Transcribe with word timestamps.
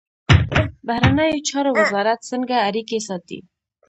بهرنیو 0.87 1.45
چارو 1.49 1.71
وزارت 1.79 2.19
څنګه 2.31 2.55
اړیکې 2.67 2.99
ساتي؟ 3.07 3.39